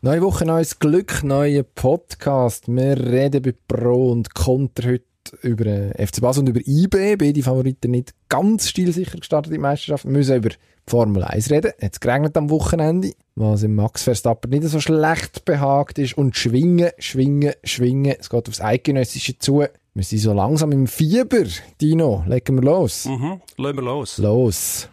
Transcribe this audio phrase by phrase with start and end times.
[0.00, 2.68] Neue Woche, neues Glück, neuer Podcast.
[2.68, 5.02] Wir reden bei Pro und Contra heute
[5.42, 7.16] über äh, FC Basel und über IB.
[7.16, 10.04] Beide Favoriten nicht ganz stilsicher gestartet in die Meisterschaft.
[10.04, 10.50] Wir müssen über
[10.86, 11.72] Formel 1 reden.
[11.80, 16.16] Jetzt geregnet am Wochenende, was im Max Verstappen nicht so schlecht behagt ist.
[16.16, 18.14] Und schwingen, schwingen, schwingen.
[18.20, 19.64] Es geht aufs Eidgenössische zu.
[19.94, 21.42] Wir sind so langsam im Fieber.
[21.80, 23.06] Dino, legen wir los.
[23.06, 24.18] Mhm, legen wir los.
[24.18, 24.88] Los.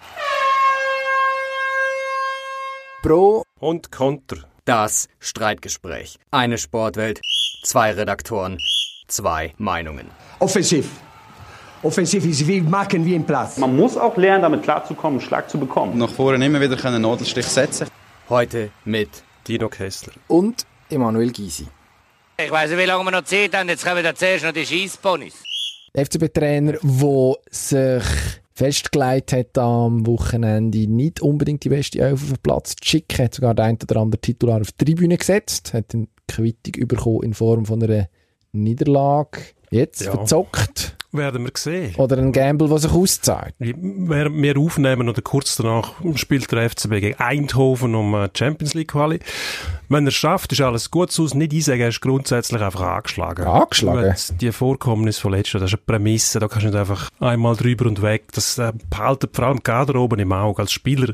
[3.04, 4.55] Pro und Contra.
[4.66, 6.18] Das Streitgespräch.
[6.32, 7.22] Eine Sportwelt,
[7.62, 8.58] zwei Redaktoren,
[9.08, 10.10] zwei Meinungen.
[10.40, 10.90] Offensiv.
[11.84, 13.58] Offensiv ist wie machen wie im Platz.
[13.58, 16.00] Man muss auch lernen, damit klarzukommen, einen Schlag zu bekommen.
[16.00, 17.88] Nach vorne immer wieder einen Nadelstich setzen.
[18.28, 19.10] Heute mit
[19.48, 21.68] Dino Kessler und Emanuel Gysi.
[22.36, 23.70] Ich weiß nicht, wie lange wir noch Zeit haben.
[23.70, 25.44] Jetzt kommen wir zuerst noch die Scheissponys.
[25.94, 28.04] FCB-Trainer, der sich
[28.56, 33.36] festgelegt hat am Wochenende, nicht unbedingt die beste Elf auf den Platz zu schicken, hat
[33.36, 37.34] sogar den einen oder anderen Titular auf die Tribüne gesetzt, hat eine Quittung bekommen in
[37.34, 38.08] Form von einer
[38.54, 39.40] Niederlage.
[39.72, 40.12] Jetzt ja.
[40.12, 40.98] verzockt.
[41.16, 41.96] Werden wir sehen.
[41.96, 43.54] Oder ein Gamble, der sich auszahlt.
[43.60, 48.92] Während wir aufnehmen oder kurz danach spielt der FCB gegen Eindhoven um äh, Champions League
[48.92, 49.20] Quali.
[49.88, 51.34] Wenn er es schafft, ist alles gut aus.
[51.34, 53.46] Nicht einsagen, er ist grundsätzlich einfach angeschlagen.
[53.46, 54.16] Angeschlagen?
[54.42, 57.86] Die Vorkommnisse von letzter, das ist eine Prämisse, da kannst du nicht einfach einmal drüber
[57.86, 58.26] und weg.
[58.34, 60.62] Das äh, behaltet vor allem gerade oben im Auge.
[60.62, 61.14] Als Spieler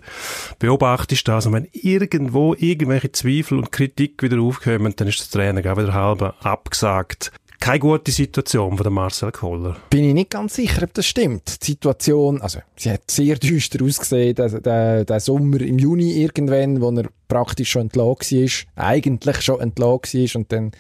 [0.59, 5.41] beobachtest du das und wenn irgendwo irgendwelche Zweifel und Kritik wieder aufkommen, dann ist der
[5.41, 7.31] Trainer auch wieder halb abgesagt
[7.62, 9.78] keine gute Situation von der Marcel Kohler.
[9.92, 11.62] Bin ich nicht ganz sicher, ob das stimmt.
[11.62, 16.81] Die Situation, also sie hat sehr düster ausgesehen, der, der, der Sommer im Juni irgendwann,
[16.81, 20.72] wo er praktisch schon entlassen war, eigentlich schon entlassen war und dann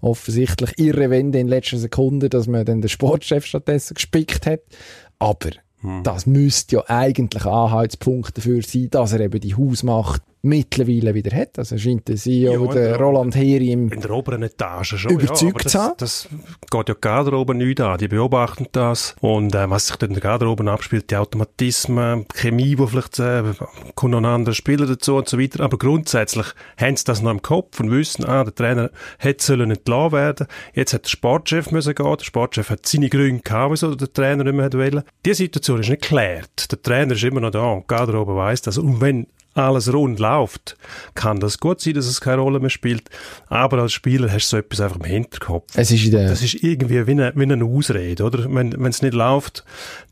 [0.00, 4.60] offensichtlich ihre Wende in letzter Sekunde, dass man dann den Sportchef stattdessen gespickt hat.
[5.18, 6.04] Aber hm.
[6.04, 11.58] das müsste ja eigentlich Anhaltspunkt dafür sein, dass er eben die Hausmacht mittlerweile wieder hat.
[11.58, 15.64] Also scheint der CEO, ja, der Roland Heri im in der oberen Etage schon, überzeugt
[15.64, 15.94] ja, zu haben.
[15.98, 17.98] Das, das geht ja Garderobe nicht an.
[17.98, 19.16] Die beobachten das.
[19.20, 23.18] Und äh, was sich dort in der Garderobe abspielt, die Automatismen, die Chemie, wo vielleicht
[23.18, 23.42] äh,
[23.94, 25.64] kommen noch andere Spieler dazu und so weiter.
[25.64, 26.46] Aber grundsätzlich
[26.76, 30.46] haben sie das noch im Kopf und wissen, ah, der Trainer hätte sollen entlassen werden.
[30.74, 32.16] Jetzt hat der Sportchef müssen gehen.
[32.16, 35.04] Der Sportchef hat seine Gründe gehabt, wieso der Trainer nicht mehr wollte.
[35.24, 36.70] Die Situation ist nicht geklärt.
[36.70, 38.78] Der Trainer ist immer noch da und die Garderobe weiss das.
[38.78, 40.76] Und wenn alles rund läuft,
[41.14, 43.10] kann das gut sein, dass es keine Rolle mehr spielt.
[43.48, 45.72] Aber als Spieler hast du so etwas einfach im Hinterkopf.
[45.74, 48.46] Es ist das ist irgendwie wie eine, wie eine Ausrede, oder?
[48.48, 49.64] Wenn es nicht läuft,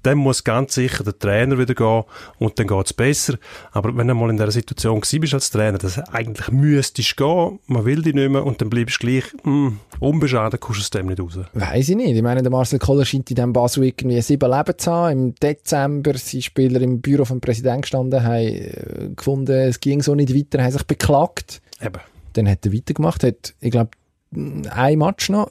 [0.02, 2.04] dann muss ganz sicher der Trainer wieder gehen
[2.38, 3.38] und dann geht es besser.
[3.72, 7.84] Aber wenn du mal in der Situation bist als Trainer, dass eigentlich müsstest gehen, man
[7.84, 10.90] will dich nicht mehr und dann bleibst du gleich mh, hm, unbeschadet, kommst du aus
[10.90, 11.38] dem nicht raus.
[11.54, 12.14] Weiß ich nicht.
[12.14, 15.12] Ich meine, der Marcel Koller scheint in diesem Basel irgendwie sieben Leben zu haben.
[15.12, 20.14] Im Dezember sind Spieler im Büro vom Präsidenten gestanden, haben äh, gefunden, es ging so
[20.14, 21.60] nicht weiter, haben sich beklagt.
[21.80, 22.00] Eben.
[22.32, 23.90] Dann hat er weitergemacht, hat, ich glaube,
[24.34, 25.50] ein Match noch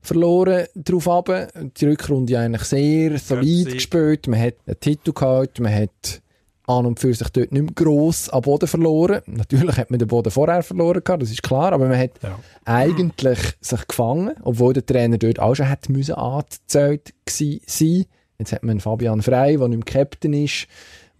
[0.00, 1.48] verloren drauf runter.
[1.54, 4.26] Die Rückrunde eigentlich sehr solid gespielt.
[4.28, 6.22] Man hat einen Titel gehabt, man hat
[6.66, 9.22] an und für sich dort nicht mehr gross an Boden verloren.
[9.26, 12.38] Natürlich hat man den Boden vorher verloren gehabt, das ist klar, aber man hat ja.
[12.64, 18.04] eigentlich sich gefangen, obwohl der Trainer dort auch schon hätte müssen angezählt sein.
[18.38, 20.68] Jetzt hat man Fabian Frey, der nicht mehr Captain ist,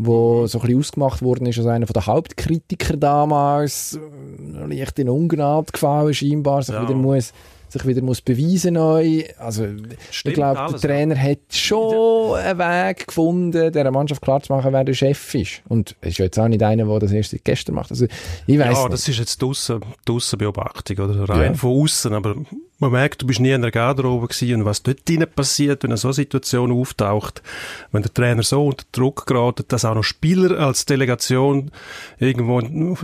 [0.03, 3.99] wo so ein bisschen ausgemacht worden ist als einer der Hauptkritiker damals,
[4.67, 6.83] leicht in Ungnade gefallen scheinbar, sich ja.
[6.83, 7.33] wieder muss
[7.73, 9.25] sich wieder muss beweisen neu.
[9.39, 9.67] Also,
[10.11, 14.95] Stimmt, ich glaube, der Trainer hat schon einen Weg gefunden, der Mannschaft klarzumachen, wer der
[14.95, 15.63] Chef ist.
[15.69, 17.91] Und es ist jetzt auch nicht einer, der das erst gestern macht.
[17.91, 18.07] Also,
[18.47, 21.29] ich weiss ja, das ist jetzt draussen, draussen Beobachtung, oder?
[21.29, 21.55] Rein ja.
[21.55, 22.37] von außen, aber
[22.81, 25.91] man merkt, du bist nie in der Garderobe gewesen und was dort drinnen passiert, wenn
[25.91, 27.43] eine so Situation auftaucht,
[27.93, 31.71] wenn der Trainer so unter Druck gerät, dass auch noch Spieler als Delegation
[32.19, 32.97] irgendwo in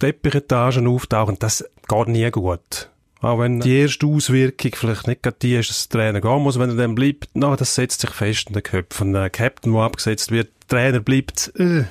[0.00, 2.90] Teppichetagen auftauchen, das geht nie gut.
[3.24, 6.58] Auch wenn die erste Auswirkung vielleicht nicht gerade die ist, dass der Trainer gehen muss,
[6.58, 9.16] wenn er dann bleibt, no, das setzt sich fest in den Köpfen.
[9.16, 11.84] Ein Captain, der abgesetzt wird, der Trainer bleibt, äh,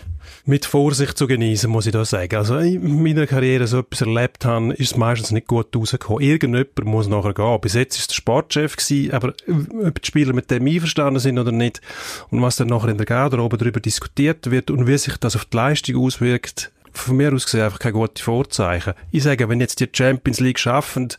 [0.46, 2.36] mit Vorsicht zu genießen, muss ich da sagen.
[2.36, 6.22] Also in meiner Karriere so etwas erlebt habe, ist es meistens nicht gut rausgekommen.
[6.22, 7.62] Irgendjemand muss nachher gehen.
[7.62, 11.40] Bis jetzt ist der Sportchef gewesen, aber äh, ob die Spieler mit dem einverstanden sind
[11.40, 11.82] oder nicht
[12.30, 15.46] und was dann nachher in der Garderobe darüber diskutiert wird und wie sich das auf
[15.46, 18.94] die Leistung auswirkt, von mir aus gesehen einfach keine gute Vorzeichen.
[19.12, 21.10] Ich sage, wenn jetzt die Champions League schaffen,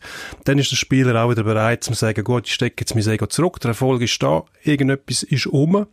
[0.45, 3.27] dann ist der Spieler auch wieder bereit zu sagen, gut, ich stecke jetzt mein Ego
[3.27, 5.85] zurück, der Erfolg ist da, irgendetwas ist um.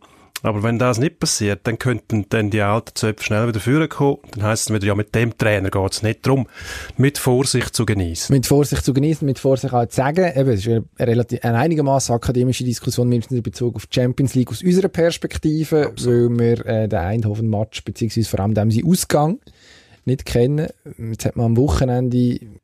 [0.43, 4.17] Aber wenn das nicht passiert, dann könnten dann die alten Zöpfe schnell wieder führen kommen.
[4.35, 6.47] Dann heisst es wieder, ja, mit dem Trainer geht es nicht darum,
[6.97, 8.35] mit Vorsicht zu genießen.
[8.35, 11.57] Mit Vorsicht zu genießen, mit Vorsicht auch zu sagen, eben, es ist eine, relativ, eine
[11.57, 16.37] einigermaßen akademische Diskussion, mindestens in Bezug auf die Champions League aus unserer Perspektive, Absolut.
[16.37, 19.39] weil wir äh, den Eindhoven-Match, beziehungsweise vor allem dem sie Ausgang,
[20.03, 20.67] nicht kennen.
[20.97, 22.17] Jetzt hat man am Wochenende,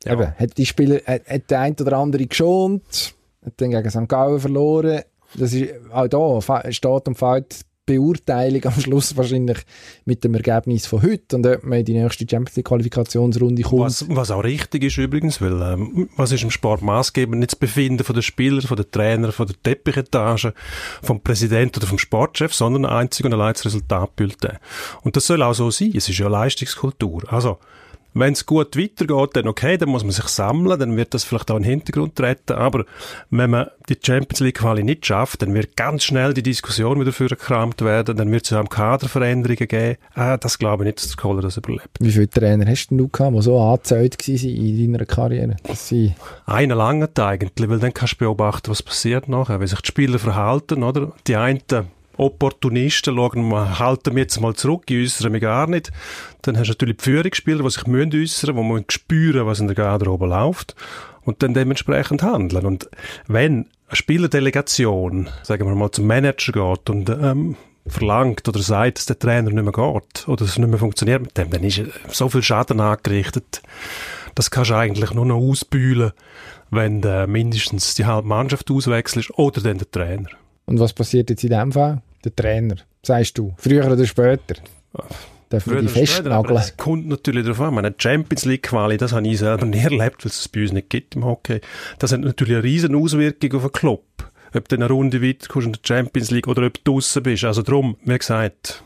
[0.04, 0.12] Ja.
[0.14, 3.16] eben, hat die Spieler, hat, hat der ein oder andere geschont,
[3.46, 4.10] hat dann gegen St.
[4.10, 5.04] Gallen verloren.
[5.36, 9.58] Das ist, auch da steht und fällt Beurteilung am Schluss wahrscheinlich
[10.06, 13.82] mit dem Ergebnis von heute und ob man in die nächste Champions League Qualifikationsrunde kommt.
[13.82, 17.40] Was, was auch richtig ist übrigens, weil ähm, was ist im Sport maßgebend?
[17.40, 20.54] Nicht das Befinden von den Spielern, von den Trainer, von der Teppichetage,
[21.02, 24.60] vom Präsidenten oder vom Sportchef, sondern einzig und allein das Resultatbulletin.
[25.02, 25.92] Und das soll auch so sein.
[25.96, 27.24] Es ist ja Leistungskultur.
[27.34, 27.58] Also,
[28.14, 31.52] wenn es gut weitergeht, dann okay, dann muss man sich sammeln, dann wird das vielleicht
[31.52, 32.86] auch in den Hintergrund treten, aber
[33.30, 37.12] wenn man die Champions League Quali nicht schafft, dann wird ganz schnell die Diskussion wieder
[37.12, 39.98] vorgekramt werden, dann wird es ja am Kader Veränderungen geben.
[40.14, 41.90] Ah, das glaube ich nicht, dass der Kohler das überlebt.
[42.00, 45.56] Wie viele Trainer hast denn du gehabt, die so angezählt waren in deiner Karriere?
[46.46, 50.20] Einer langt eigentlich, weil dann kannst du beobachten, was passiert nachher, wie sich die Spieler
[50.20, 51.14] verhalten, oder?
[51.28, 51.62] Die einen
[52.20, 55.92] Opportunisten schauen, wir halten jetzt mal zurück, ich äußere mich gar nicht.
[56.42, 59.68] Dann hast du natürlich die Führungsspieler, die sich müssen äußern, die müssen spüren, was in
[59.68, 60.76] der Garderobe läuft
[61.24, 62.66] und dann dementsprechend handeln.
[62.66, 62.90] Und
[63.28, 67.56] wenn eine Spielerdelegation, sagen wir mal, zum Manager geht und ähm,
[67.88, 71.22] verlangt oder sagt, dass der Trainer nicht mehr geht oder dass es nicht mehr funktioniert
[71.22, 73.62] mit dem, dann ist so viel Schaden angerichtet.
[74.36, 76.12] Das kannst du eigentlich nur noch ausbühlen,
[76.70, 80.30] wenn du mindestens die halbe Mannschaft auswechselst oder dann der Trainer.
[80.66, 82.02] Und was passiert jetzt in dem Fall?
[82.24, 84.56] Der Trainer, sagst du, früher oder später?
[85.52, 86.58] Die Früher später, aber festnageln?
[86.58, 87.74] Es kommt natürlich darauf an.
[87.76, 90.90] Meine Champions League Quali, das habe ich selber nie erlebt, weil es bei uns nicht
[90.90, 91.62] gibt im Hockey.
[91.98, 94.04] Das hat natürlich eine riesen Auswirkung auf den Club.
[94.54, 97.46] Ob du eine Runde weiterkommst in der Champions League oder ob du draussen bist.
[97.46, 98.84] Also darum, wie gesagt,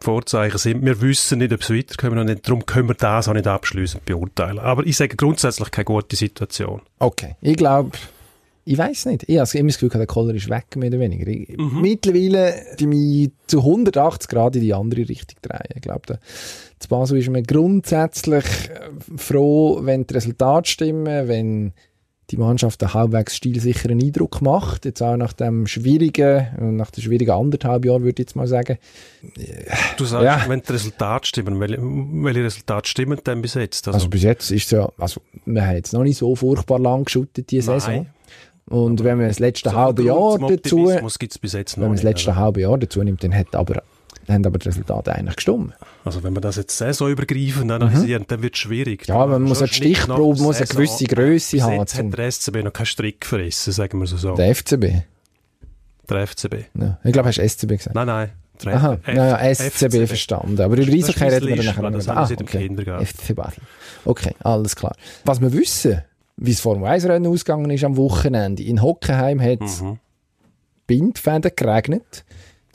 [0.00, 2.48] die Vorzeichen sind, wir wissen nicht, ob es weiterkommen oder nicht.
[2.48, 4.58] Darum können wir das auch nicht abschließend beurteilen.
[4.58, 6.82] Aber ich sage grundsätzlich keine gute Situation.
[6.98, 7.92] Okay, ich glaube,
[8.64, 9.24] ich weiß nicht.
[9.28, 11.26] Ich habe immer das Gefühl, der Koller ist weg, mehr oder weniger.
[11.26, 15.60] Ich, Mittlerweile die mich zu 180 Grad in die andere Richtung drehen.
[15.74, 16.18] Ich glaube,
[16.78, 21.72] zu Basel ist man grundsätzlich äh, froh, wenn die Resultate stimmen, wenn
[22.30, 24.84] die Mannschaft einen halbwegs stilsicheren Eindruck macht.
[24.86, 28.46] Jetzt auch nach dem schwierigen, äh, nach der schwierigen anderthalb Jahr, würde ich jetzt mal
[28.46, 28.78] sagen.
[29.98, 30.44] Du sagst, Ja.
[30.48, 33.86] wenn die Resultate stimmen, welche, welche Resultate stimmen denn bis jetzt?
[33.88, 37.04] Also bis jetzt ist es ja, also wir haben jetzt noch nicht so furchtbar lang
[37.04, 37.80] geschuttet, diese Nein.
[37.80, 38.06] Saison.
[38.66, 41.02] Und wenn man das letzte So halbe Jahr dazu, wenn
[41.80, 43.82] man das letzte halbe Jahr dazu nimmt, dann hat aber,
[44.28, 45.74] haben aber die Resultate eigentlich gestimmt.
[46.04, 49.08] Also wenn man das jetzt saisonübergreifend analysiert, dann wird es schwierig.
[49.08, 49.14] Mhm.
[49.14, 52.62] Ja, man muss Schon eine Stichprobe, muss eine gewisse Bis haben, Jetzt hat der SCB
[52.64, 54.16] noch keinen Strick gefressen, sagen wir so.
[54.16, 54.34] so.
[54.36, 55.02] Der FCB.
[56.08, 56.54] Der FCB.
[56.78, 56.98] Ja.
[57.04, 57.94] Ich glaube, hast du SCB gesagt.
[57.94, 58.30] Nein, nein.
[58.64, 60.60] Der Aha, F- ja, ja, SCB verstanden.
[60.60, 62.66] Aber über mein reden wir nachher das haben Ah, sie im okay.
[62.68, 63.06] Kindergarten.
[63.06, 63.62] FC Basel.
[64.04, 64.94] Okay, alles klar.
[65.24, 66.02] Was wir wissen,
[66.36, 68.62] wie das Formel 1 Rennen ausgegangen ist am Wochenende.
[68.62, 69.98] In Hockenheim hat es Mhm.
[70.86, 72.24] Bindfäden geregnet.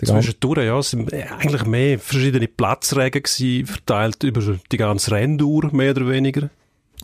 [0.03, 5.91] Zwischendurch, ja, es sind eigentlich mehr verschiedene Platzregen gewesen, verteilt über die ganze Renndauer, mehr
[5.91, 6.49] oder weniger.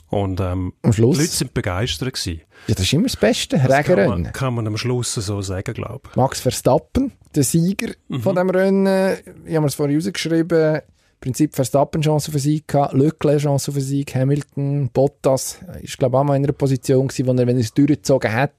[0.09, 1.17] Und ähm, Am die Schluss.
[1.17, 2.41] Leute sind begeistert gewesen.
[2.67, 5.73] Ja, das ist immer das Beste, Das kann man, kann man am Schluss so sagen,
[5.73, 6.15] glaube ich.
[6.15, 8.19] Max Verstappen, der Sieger Mhm.
[8.21, 9.17] von dem Rennen.
[9.45, 10.81] Ich habe mir es vorhin rausgeschrieben.
[11.23, 16.19] Prinzip Verstappen Chance für Sieg gehabt, Leclerc Chance für Sieg, Hamilton, Bottas ist glaube ich
[16.19, 18.51] auch mal in einer Position gewesen, wo er, wenn er es durchgezogen hat,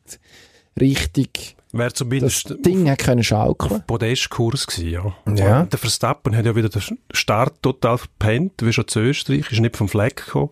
[0.81, 3.83] richtig Wäre das zumindest Ding hat können schaukeln.
[3.87, 5.15] Podestkurs gewesen, ja.
[5.35, 5.61] Ja.
[5.61, 6.81] Und Der Verstappen hat ja wieder den
[7.13, 10.51] Start total verpennt, wie schon zu Österreich, ist nicht vom Fleck gekommen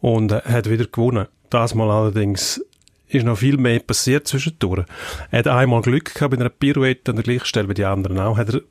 [0.00, 1.28] und äh, hat wieder gewonnen.
[1.50, 2.60] Das Mal allerdings
[3.06, 4.86] ist noch viel mehr passiert zwischendurch.
[5.30, 8.18] Er hat einmal Glück gehabt bei einer Pirouette an der gleichen Stelle wie die anderen
[8.18, 8.62] auch, hat er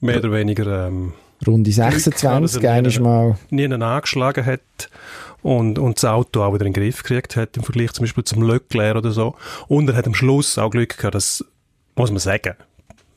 [0.00, 1.12] mehr oder weniger ähm,
[1.46, 4.90] Runde Glück gehabt, 26, dass er einmal nie mal nie einen angeschlagen hat
[5.42, 8.24] und, und das Auto auch wieder in den Griff gekriegt hat, im Vergleich zum Beispiel
[8.24, 9.34] zum Leclerc oder so.
[9.68, 11.44] Und er hat am Schluss auch Glück gehabt, das
[11.94, 12.54] muss man sagen,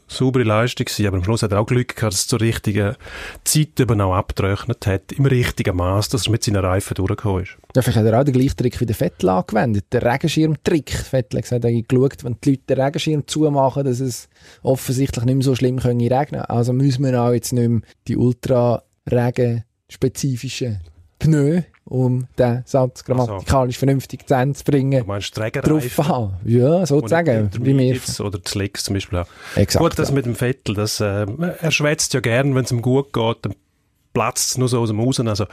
[0.10, 2.96] saubere Leistung gewesen, aber am Schluss hat er auch Glück gehabt, dass es zur richtigen
[3.44, 7.58] Zeit eben auch abgetrocknet hat, im richtigen Maß, dass er mit seinen Reifen durchgekommen ist.
[7.76, 9.86] Ja, vielleicht hat er auch den gleichen Trick wie der Vettel angewendet.
[9.92, 10.92] Der Regenschirmtrick.
[10.92, 14.28] Vettel hat hat geschaut, wenn die Leute den Regenschirm zumachen, dass es
[14.64, 16.42] offensichtlich nicht mehr so schlimm können regnen.
[16.42, 20.82] Also müssen wir auch jetzt nicht mehr die ultra regenspezifischen
[21.20, 26.34] Pneu, um den Satz grammatikalisch vernünftig zu Ende zu bringen, Du meinst drauf haben.
[26.46, 27.50] Ja, sozusagen.
[27.54, 27.72] Wie.
[27.72, 29.28] Intermediates Oder die Slicks zum Beispiel auch.
[29.56, 29.84] Exakt.
[29.84, 30.16] Gut, das ja.
[30.16, 31.26] mit dem Vettel, das, äh,
[31.62, 33.56] er schwätzt ja gern, wenn es ihm gut geht, dann
[34.14, 35.20] platzt es nur so aus dem Raus.
[35.20, 35.46] Also,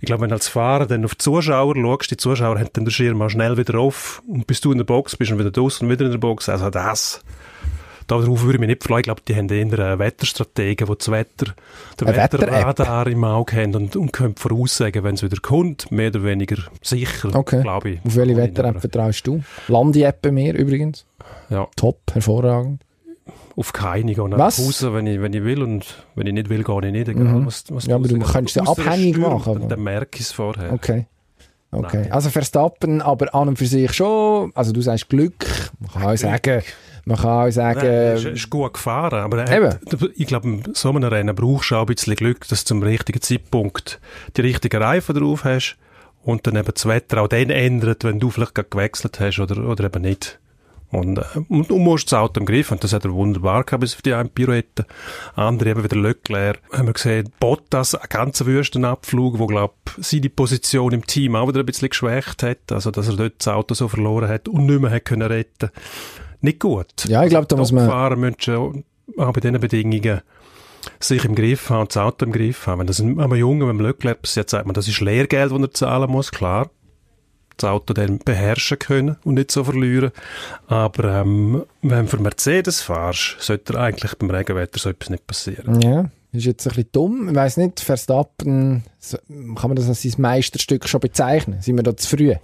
[0.00, 2.84] ich glaube, wenn du als Fahrer dann auf die Zuschauer schaust, die Zuschauer haben dann
[2.84, 5.50] den Schirm auch schnell wieder auf und bis du in der Box bist und wieder
[5.50, 6.48] draußen und wieder in der Box.
[6.48, 7.22] Also das,
[8.08, 8.98] darauf würde ich mich nicht freuen.
[9.00, 11.54] Ich glaube, die haben eher äh, Wetterstrategen, die das Wetter,
[12.00, 16.08] der Eine Wetterradar im Auge haben und, und können voraussagen, wenn es wieder kommt, mehr
[16.08, 17.62] oder weniger sicher, Okay.
[17.62, 18.00] glaube ich.
[18.04, 19.42] Auf welche Wetter-App vertraust du?
[19.68, 21.04] Landi-App mir übrigens.
[21.50, 21.68] Ja.
[21.76, 22.80] Top, hervorragend.
[23.56, 24.32] auf keine gehen.
[24.36, 24.58] Was?
[24.58, 25.84] Hause, wenn ich, wenn ich will und
[26.14, 27.08] wenn ich nicht will, gehe ich nicht.
[27.08, 27.46] Egal, Mhm.
[27.46, 30.20] was, was Ja, aber du kannst es abhängig stürmt, machen, Dann, aber- dann merke ich
[30.20, 30.72] es vorher.
[30.72, 31.06] Okay.
[31.70, 32.02] Okay.
[32.04, 32.12] Nein.
[32.12, 35.44] Also Verstappen, aber an und für sich schon, also du sagst Glück,
[35.80, 36.62] man kann auch sagen,
[37.08, 39.80] man kann auch sagen, er ist, ist gut gefahren, aber er hat,
[40.14, 42.82] ich glaube, in so einem Rennen brauchst du auch ein bisschen Glück, dass du zum
[42.82, 43.98] richtigen Zeitpunkt
[44.36, 45.78] die richtigen Reifen drauf hast
[46.22, 49.66] und dann eben das Wetter auch dann ändert, wenn du vielleicht gerade gewechselt hast oder,
[49.66, 50.38] oder eben nicht.
[50.90, 53.80] Und, äh, und du musst das Auto im Griff und das hat er wunderbar gehabt,
[53.80, 54.86] bis auf die eine Pirouette.
[55.34, 56.60] Andere eben wieder Leclerc.
[56.72, 61.60] Haben wir gesehen, Bottas, ein ganz Wüstenabflug, wo, glaub, seine Position im Team auch wieder
[61.60, 62.70] ein bisschen geschwächt hat.
[62.70, 65.70] Also, dass er dort das Auto so verloren hat und nicht mehr hat können retten.
[66.40, 67.04] Nicht gut.
[67.06, 68.84] Ja, ich glaube, da muss man- Fahrer müssen
[69.16, 70.20] auch bei diesen Bedingungen
[71.00, 72.80] sich im Griff haben, das Auto im Griff haben.
[72.80, 76.10] Wenn das einem Jungen, wenn Leclerc passiert, sagt man, das ist Lehrgeld, das er zahlen
[76.10, 76.70] muss, klar.
[77.56, 80.12] Das Auto dann beherrschen können und nicht so verlieren.
[80.68, 85.80] Aber ähm, wenn du für Mercedes fahrst, sollte eigentlich beim Regenwetter so etwas nicht passieren.
[85.80, 87.28] ja, ist jetzt ein bisschen dumm.
[87.30, 88.84] Ich weiss nicht, Verstappen,
[89.56, 91.60] kann man das als sein Meisterstück schon bezeichnen?
[91.60, 92.34] Sind wir da zu früh?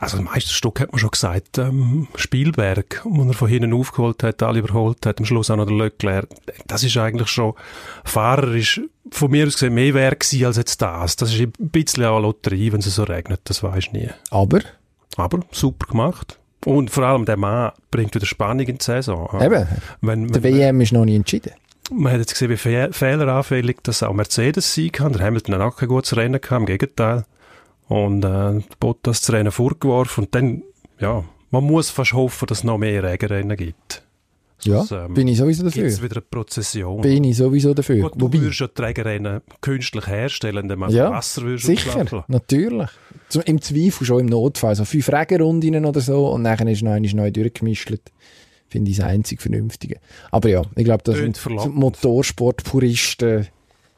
[0.00, 4.42] Also das Meisterstück hat man schon gesagt, ähm, Spielberg, wo er von hinten aufgeholt hat,
[4.44, 6.28] alle überholt hat, am Schluss auch noch der Leclerc.
[6.68, 7.54] Das ist eigentlich schon,
[8.04, 11.16] Fahrer ist von mir aus gesehen mehr wert gewesen als jetzt das.
[11.16, 14.08] Das ist ein bisschen auch eine Lotterie, wenn es so regnet, das du nie.
[14.30, 14.60] Aber,
[15.16, 16.38] Aber super gemacht.
[16.64, 19.28] Und vor allem der Mann bringt wieder Spannung in die Saison.
[19.40, 19.66] eben,
[20.00, 21.52] Wenn, der wenn, WM ist noch nicht entschieden.
[21.90, 25.12] man hat jetzt gesehen, wie fe fehleranfällig das auch Mercedes sein kann.
[25.12, 27.24] Der Hamilton hat auch kein gutes Rennen gehabt, im Gegenteil.
[27.88, 30.62] Und äh, Bottas das Rennen vorgeworfen und dann,
[31.00, 34.02] ja, man muss fast hoffen, dass es noch mehr Regenrennen gibt.
[34.62, 35.86] Ja, Sonst, ähm, bin ich sowieso dafür.
[36.02, 37.00] wieder eine Prozession.
[37.00, 38.02] Bin ich sowieso dafür.
[38.02, 42.24] Gut, du Wobei, würdest ja die Regenrennen künstlich herstellen, indem man Ja, Wasser würdest sicher,
[42.26, 42.88] natürlich.
[43.28, 46.92] Zum, Im Zweifel schon im Notfall, so fünf Regenrunden oder so und dann ist noch
[46.92, 47.92] einmal neu durchgemischt.
[48.68, 49.98] Finde ich das einzig Vernünftige.
[50.30, 51.40] Aber ja, ich glaube, das sind.
[51.46, 53.46] Motorsportpuristen,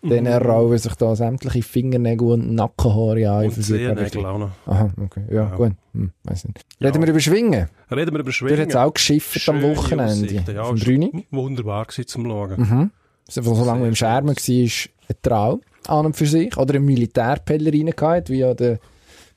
[0.03, 0.47] denen Mhm.
[0.49, 3.45] rauben sich da sämtliche Fingernägel und Nackenhaare an.
[3.47, 4.51] Und Zehennägel auch noch.
[4.67, 5.23] Aha, okay.
[5.29, 5.57] Ja, Ja.
[5.57, 5.73] gut.
[5.93, 6.65] Hm, weiss nicht.
[6.81, 7.69] Reden wir über Schwingen.
[7.91, 8.67] Reden wir über Du Schwingen.
[8.67, 10.27] hast auch geschifft am Wochenende.
[10.27, 11.27] Aussichten, Ja, Brünig.
[11.31, 12.55] Wunderbar gewesen zum Schauen.
[12.61, 12.91] Mhm.
[13.29, 16.57] So, solange man im Schermen war, ein Traum an und für sich.
[16.57, 18.79] Oder ein Militärpellerin gehabt, wie ja der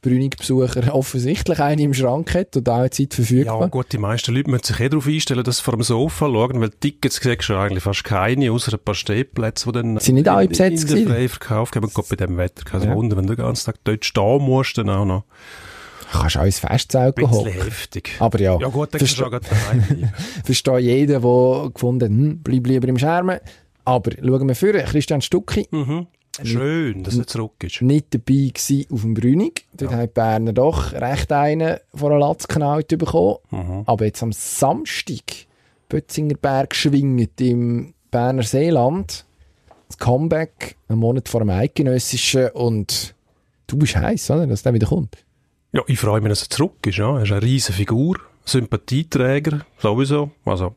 [0.03, 3.69] Brünig-Besucher offensichtlich eine im Schrank hat und auch Zeit Ja, verfügbar.
[3.69, 6.61] gut, die meisten Leute müssen sich eh darauf einstellen, dass sie vor dem Sofa schauen,
[6.61, 10.27] weil Tickets siehst du eigentlich fast keine, außer ein paar Stehplätze, die dann Sind nicht
[10.29, 11.89] alle in- besetzt in der Freiverkauf haben.
[11.93, 12.95] Gott, bei dem Wetter kein Ja.
[12.95, 15.23] Wunder, wenn du den ganzen Tag dort stehen musst, dann auch noch.
[16.11, 17.51] Kannst auch ins Festzelt hocken.
[17.53, 18.11] heftig.
[18.19, 19.25] Aber ja, Ja gut, dann kannst du
[20.43, 23.39] verstehe jeden, der gefunden hat, hm, bleib lieber im Schermen.
[23.85, 26.07] Aber schauen wir vor, Christian Stucki mhm.
[26.41, 27.81] Schön, dass er zurück ist.
[27.81, 29.65] nicht dabei gewesen auf dem Brünig.
[29.73, 29.97] Dort Ja.
[29.97, 33.37] haben die Berner doch recht einen vor einen Latz geknallt bekommen.
[33.51, 33.83] Mhm.
[33.85, 35.21] Aber jetzt am Samstag
[35.89, 39.25] Bötzinger Berg schwingt im Berner Seeland.
[39.87, 43.13] Das Comeback, einen Monat vor dem Eidgenössischen und
[43.67, 44.47] du bist heiß, oder?
[44.47, 45.17] Dass der wieder kommt.
[45.71, 46.97] Ja, ich freue mich, dass er zurück ist.
[46.97, 47.15] Ja.
[47.17, 50.31] Er ist eine riesige Figur, Sympathieträger, sowieso.
[50.45, 50.75] Also,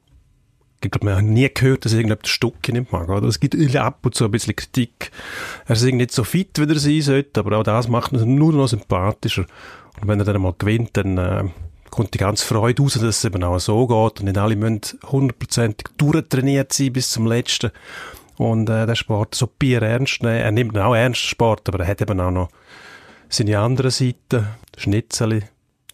[0.82, 3.08] ich glaube, wir haben nie gehört, dass irgendjemand Stucki nicht mag.
[3.08, 3.26] Oder?
[3.26, 5.10] Es gibt ab und zu ein bisschen Kritik.
[5.66, 8.52] Er ist nicht so fit, wie er sein sollte, aber auch das macht ihn nur
[8.52, 9.46] noch sympathischer.
[10.00, 11.44] Und wenn er dann mal gewinnt, dann äh,
[11.90, 14.80] kommt die ganze Freude raus, dass es eben auch so geht und nicht alle müssen
[15.10, 17.70] hundertprozentig durchtrainiert sein bis zum Letzten.
[18.36, 20.36] Und äh, der Sport so Bier ernst nehmen.
[20.36, 22.50] Er nimmt auch ernst, Sport, aber er hat eben auch noch
[23.30, 25.44] seine andere Seite, Schnitzel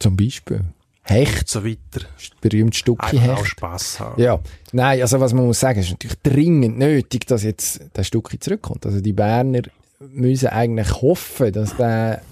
[0.01, 0.65] Zum Beispiel.
[1.05, 2.07] Hecht, so weiter.
[2.41, 3.49] berühmt Stucki Einfach auch Hecht.
[3.49, 4.23] Spass haben.
[4.23, 4.41] Ja,
[4.73, 8.87] nein, also was man muss sagen, ist natürlich dringend nötig, dass jetzt der Stucki zurückkommt.
[8.87, 9.63] Also die Berner
[9.99, 12.23] müssen eigentlich hoffen, dass der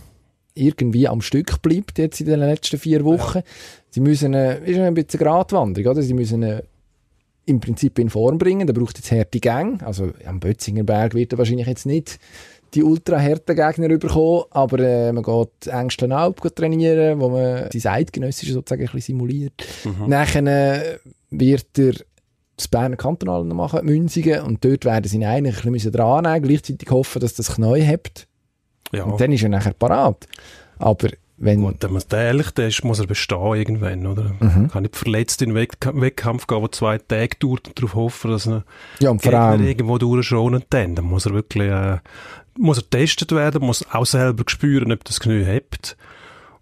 [0.54, 3.40] irgendwie am Stück bleibt jetzt in den letzten vier Wochen.
[3.90, 6.02] Sie müssen, äh, ist ein bisschen eine Gratwanderung, oder?
[6.02, 6.60] Sie müssen
[7.46, 8.66] im Prinzip in Form bringen.
[8.66, 9.82] Da braucht jetzt harte Gang.
[9.82, 12.18] Also am Bötzinger Berg wird er wahrscheinlich jetzt nicht
[12.74, 17.92] die ultra harten Gegner bekommen, aber äh, man geht Ängstlen Alp trainieren, wo man sein
[17.92, 19.64] Eidgenössische sozusagen ein bisschen simuliert.
[20.06, 20.98] Nachher äh,
[21.30, 21.94] wird er
[22.56, 26.42] das Berner Kantonal machen, Münzigen, und dort werden sie ihn eigentlich ein bisschen dran nehmen,
[26.42, 28.26] gleichzeitig hoffen, dass das Knäu hebt.
[28.92, 29.04] Ja.
[29.04, 30.26] Und dann ist er nachher parat.
[30.78, 31.08] Aber
[31.40, 31.62] wenn...
[31.62, 34.32] Gut, wenn man ehrlich der ist, muss er bestehen irgendwann, oder?
[34.40, 34.68] Mhm.
[34.68, 38.30] Kann nicht verletzt in den Weck Wettkampf gehen, der zwei Tage dauert und darauf hoffen,
[38.30, 38.64] dass er
[39.00, 39.14] ja,
[39.54, 40.94] irgendwo durchschonen dann.
[40.94, 41.98] Dann muss er wirklich, äh,
[42.58, 45.96] muss er getestet werden, muss auch selber spüren, ob das Knie hebt.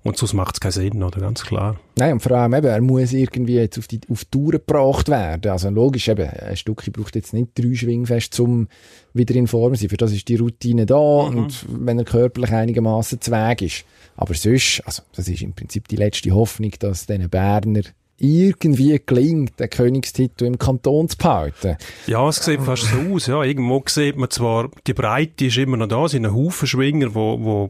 [0.08, 1.20] Und sonst macht es keinen Sinn, oder?
[1.20, 1.76] Ganz klar.
[1.96, 5.08] Nein, und vor allem eben, er muss irgendwie jetzt auf die, auf die Tour gebracht
[5.08, 5.50] werden.
[5.52, 8.68] Also logisch, eben, ein Stückchen braucht jetzt nicht drei Schwingfest, um
[9.12, 9.90] wieder in Form zu sein.
[9.90, 13.84] Für das ist die Routine da und wenn er körperlich einigermaßen zweig ist.
[14.16, 17.82] Aber sonst, also das ist im Prinzip die letzte Hoffnung, dass diesen Berner
[18.20, 21.76] irgendwie gelingt, den Königstitel im Kanton zu behalten.
[22.06, 23.26] Ja, es sieht fast so aus.
[23.26, 26.66] Ja, irgendwo sieht man zwar, die Breite ist immer noch da, es sind ein Haufen
[26.66, 27.68] Schwinger, wo, wo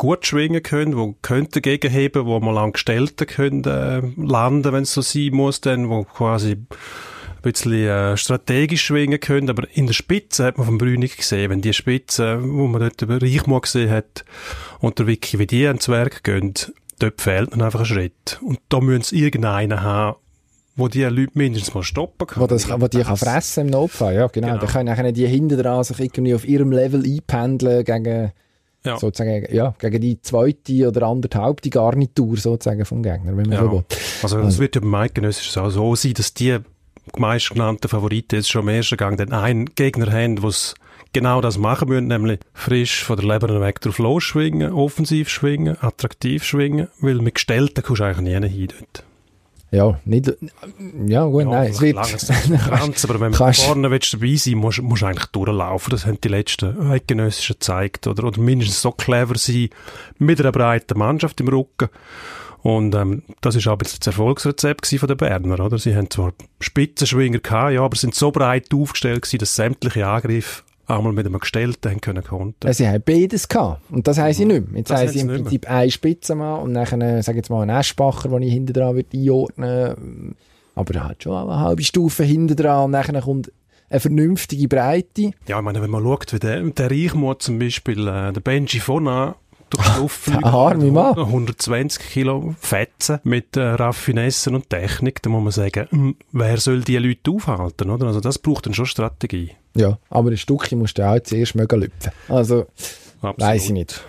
[0.00, 5.02] gut schwingen können, wo könnten gegenheben, wo mal Angestellte können äh, landen, wenn es so
[5.02, 6.66] sein muss, dann, wo quasi ein
[7.42, 11.60] bisschen äh, strategisch schwingen können, aber in der Spitze hat man von Brünig gesehen, wenn
[11.60, 14.24] die Spitze, wo man dort über Reichmann gesehen hat,
[14.78, 16.54] und der Wiki, wie die ans Werk gehen,
[16.98, 18.38] dort fehlt dann einfach ein Schritt.
[18.40, 20.16] Und da müssen es irgendeinen haben,
[20.76, 22.42] wo die Leute mindestens mal stoppen kann.
[22.42, 24.58] Wo, das, wo die kann fressen im Notfall, ja genau.
[24.58, 24.64] genau.
[24.64, 28.32] Dann können die hinten dran sich irgendwie auf ihrem Level einpendeln gegen
[28.84, 28.98] ja.
[28.98, 33.60] sozusagen, ja, gegen die zweite oder anderthalb die Garnitur sozusagen vom Gegner, wenn man ja.
[33.60, 33.84] so will.
[34.22, 34.58] Also, es also.
[34.60, 36.58] wird ja beim Eidgenössisch auch so sein, dass die
[37.16, 40.52] meistgenannten Favoriten jetzt schon im ersten Gang den einen Gegner haben, der
[41.12, 46.44] genau das machen müssen, nämlich frisch von der Leber weg drauf losschwingen, offensiv schwingen, attraktiv
[46.44, 49.04] schwingen, weil mit Gestellten kommst du eigentlich nie hin dort.
[49.72, 50.32] Ja, nicht,
[51.06, 51.96] ja gut, ja, nein, es wird...
[51.96, 55.90] Grenz, aber wenn du vorne willst dabei sein musst, musst du eigentlich durchlaufen.
[55.92, 58.08] Das haben die letzten Eidgenössischen gezeigt.
[58.08, 59.68] Oder, oder mindestens so clever sein,
[60.18, 61.88] mit einer breiten Mannschaft im Rücken.
[62.62, 65.78] Und ähm, das ist auch ein bisschen das Erfolgsrezept von den Berner, oder?
[65.78, 70.62] Sie haben zwar Spitzenschwinger gehabt, ja, aber sind so breit aufgestellt gewesen, dass sämtliche Angriffe
[70.90, 72.72] einmal mit einem Gestellten haben können konnten.
[72.72, 73.82] Sie haben beides gehabt.
[73.90, 74.78] Und das haben sie nicht mehr.
[74.78, 78.28] Jetzt das haben sie im Prinzip einen Spitzenmann und dann, sag jetzt mal, einen Eschbacher,
[78.28, 80.36] den ich hinten dran einordnen
[80.74, 83.52] Aber er hat schon eine halbe Stufe hinten dran und dann kommt
[83.90, 85.32] eine vernünftige Breite.
[85.48, 88.78] Ja, ich meine, wenn man schaut, wie der, der Reichmut zum Beispiel, äh, der Benji
[88.78, 89.34] Fona,
[89.70, 90.44] durch die Luft fliegen.
[90.44, 91.16] Arme Mann.
[91.16, 96.82] 120 Kilo Fetzen mit äh, Raffinessen und Technik, da muss man sagen, hm, wer soll
[96.82, 98.08] die Leute aufhalten, oder?
[98.08, 99.52] Also das braucht dann schon Strategie.
[99.76, 102.12] Ja, aber ein Stückchen musst du auch zuerst mögen lüpfen.
[102.28, 102.66] Also,
[103.20, 104.00] weiß ich nicht.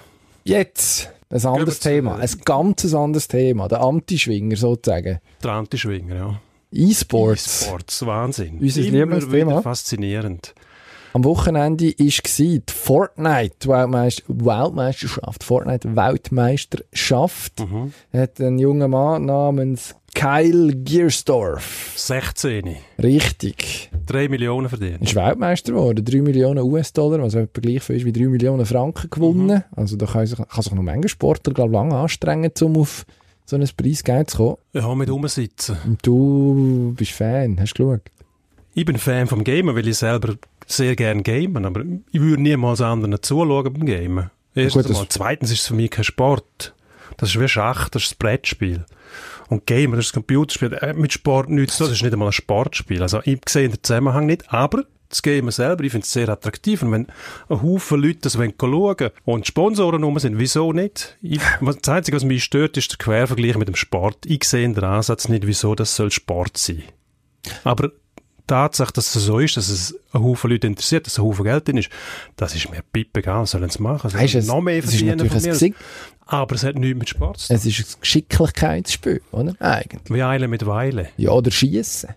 [0.43, 5.19] Jetzt ein anderes Thema, ein ganz anderes Thema, der Antischwinger sozusagen.
[5.43, 6.41] Der Antischwinger, ja.
[6.71, 7.63] E-Sports.
[7.63, 8.59] E-Sports, Wahnsinn.
[8.59, 9.61] Unser Lieblingsthema.
[9.61, 10.53] faszinierend.
[11.13, 15.43] Am Wochenende war die Fortnite-Weltmeisterschaft.
[15.43, 17.59] Fortnite-Weltmeisterschaft.
[17.59, 17.91] Mhm.
[18.13, 21.95] Hat ein junger Mann namens Kyle Giersdorf.
[21.97, 22.77] 16.
[23.01, 23.89] Richtig.
[24.05, 25.01] 3 Millionen verdient.
[25.01, 26.05] Ist Weltmeister geworden.
[26.05, 29.47] 3 Millionen US-Dollar, was etwa gleich viel ist wie 3 Millionen Franken gewonnen.
[29.47, 29.63] Mhm.
[29.75, 33.05] Also da kann sich, kann sich noch manche Sportler, glaube lange anstrengen, um auf
[33.45, 34.55] so ein Preisgeld zu kommen.
[34.73, 35.75] Ja, mit rumsitzen.
[35.85, 38.03] Und du bist Fan, hast du geschaut?
[38.73, 40.35] Ich bin Fan vom Gamen, weil ich selber
[40.71, 44.31] sehr gerne gamen, aber ich würde niemals anderen zuschauen beim Gamen.
[44.55, 45.05] Erstens Gut, mal.
[45.09, 46.73] Zweitens ist es für mich kein Sport.
[47.17, 48.85] Das ist wie Schach, das ist ein Brettspiel.
[49.49, 52.33] Und Gamer, das ist ein Computerspiel, äh, mit Sport nichts das ist nicht einmal ein
[52.33, 53.01] Sportspiel.
[53.01, 56.81] Also ich sehe den Zusammenhang nicht, aber das Gamer selber, ich finde es sehr attraktiv.
[56.83, 57.07] Und wenn
[57.49, 61.17] ein Haufen Leute das schauen wollen und Sponsoren rum sind, wieso nicht?
[61.21, 64.25] Ich, das Einzige, was mich stört, ist der Quervergleich mit dem Sport.
[64.25, 66.83] Ich sehe den Ansatz nicht, wieso das soll Sport sein.
[67.63, 67.91] Aber
[68.51, 71.67] Tatsache, dass es so ist, dass es einen Haufen Leute interessiert, dass ein Haufen Geld
[71.67, 71.89] drin ist,
[72.35, 74.09] das ist mir pippegal, sollen sie machen.
[74.09, 75.73] Sie weißt, es, noch mehr verdienen von mir.
[76.25, 77.55] Aber es hat nichts mit Sport zu tun.
[77.55, 79.55] Es ist ein Geschicklichkeitsspiel, oder?
[79.59, 80.01] Eigentlich.
[80.09, 81.07] Wie Eile mit Weile.
[81.15, 82.09] Ja, oder Schießen.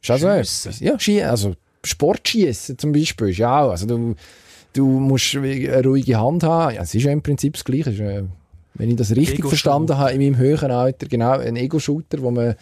[0.00, 0.80] Ist auch so etwas.
[0.80, 1.54] Ja, Schießen, also
[1.84, 4.14] Sportschießen zum Beispiel ist ja auch, also du,
[4.72, 6.76] du musst eine ruhige Hand haben.
[6.76, 7.90] Ja, es ist ja im Prinzip das Gleiche.
[7.90, 8.00] Ist,
[8.74, 12.46] wenn ich das richtig verstanden habe, in meinem höheren Alter, genau, ein Ego-Shooter, wo man
[12.46, 12.54] äh,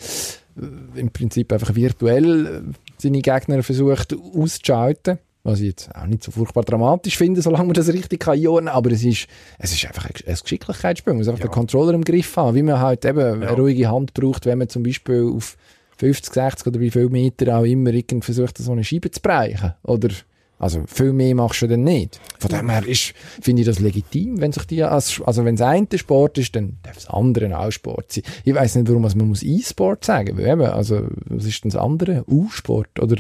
[0.96, 2.62] im Prinzip einfach virtuell äh,
[2.98, 5.18] seine Gegner versucht auszuschalten.
[5.42, 8.74] Was ich jetzt auch nicht so furchtbar dramatisch finde, solange man das richtig kann einordnen.
[8.74, 9.28] Aber es ist,
[9.60, 11.12] es ist einfach ein Geschicklichkeitsspiel.
[11.12, 11.46] Man muss einfach ja.
[11.46, 12.56] den Controller im Griff haben.
[12.56, 13.48] Wie man halt eben ja.
[13.48, 15.56] eine ruhige Hand braucht, wenn man zum Beispiel auf
[15.98, 19.74] 50, 60 oder wie viel Meter auch immer irgend versucht, so eine Scheibe zu brechen.
[19.84, 20.08] Oder,
[20.58, 22.18] also viel mehr machst du dann nicht.
[22.38, 25.60] Von dem her ist, finde ich das legitim, wenn sich die als, also wenn es
[25.60, 28.24] ein Sport ist, dann darf es andere auch Sport sein.
[28.44, 31.80] Ich weiß nicht, warum man muss E-Sport sagen, weil eben, also was ist denn das
[31.80, 32.24] andere?
[32.26, 33.16] U-Sport oder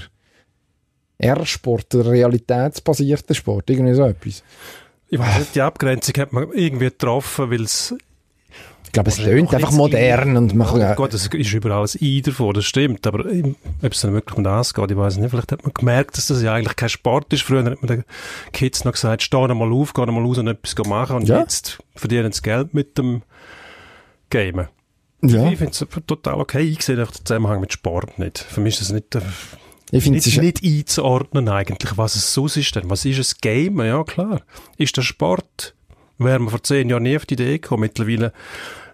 [1.18, 4.42] R-Sport, realitätsbasierter Sport, irgendwie so etwas.
[5.08, 7.94] Ich weiß nicht, die Abgrenzung hat man irgendwie getroffen, weil es
[8.96, 12.54] glaube, es tönt einfach modern und man ja, Gut, es ist überall ein I davor,
[12.54, 15.62] das stimmt, aber ob es dann wirklich um das geht, ich weiß nicht, vielleicht hat
[15.64, 17.42] man gemerkt, dass das ja eigentlich kein Sport ist.
[17.42, 18.04] Früher hat man den
[18.52, 21.40] Kids noch gesagt, steh mal auf, geh mal raus und etwas machen und ja.
[21.40, 23.22] jetzt verdienen sie Geld mit dem
[24.30, 24.68] Gamen.
[25.22, 25.50] Ja.
[25.50, 28.38] Ich finde es total okay, ich sehe den Zusammenhang mit Sport nicht.
[28.38, 29.16] Für mich ist es nicht...
[29.92, 32.90] Ich finde es nicht einzuordnen eigentlich, was es sonst ist denn.
[32.90, 33.80] Was ist ein Game?
[33.80, 34.40] Ja, klar.
[34.78, 35.74] Ist der Sport?
[36.18, 37.82] Wäre man vor zehn Jahren nie auf die Idee gekommen.
[37.82, 38.32] Mittlerweile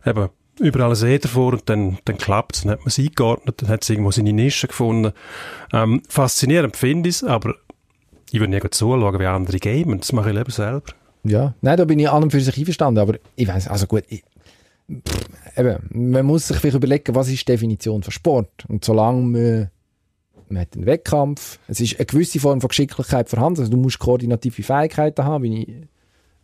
[0.05, 0.29] eben
[0.61, 2.63] überall ein See davor und dann, dann klappt es.
[2.63, 5.13] Dann hat man es eingeordnet, dann hat es irgendwo seine Nische gefunden.
[5.73, 7.55] Ähm, faszinierend finde ich es, aber
[8.31, 10.01] ich würde nicht zuschauen, wie andere gamen.
[10.01, 10.93] Das mache ich lieber selber.
[11.25, 14.25] Ja, nein, da bin ich allem für sich einverstanden, aber ich weiß, also gut, ich,
[15.57, 18.65] eben, man muss sich vielleicht überlegen, was ist die Definition von Sport?
[18.69, 19.71] Und solange man,
[20.49, 24.01] man hat einen Wettkampf, es ist eine gewisse Form von Geschicklichkeit vorhanden, also du musst
[24.01, 25.89] koordinative Fähigkeiten haben, wie ich